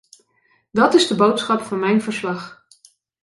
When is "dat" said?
0.71-0.93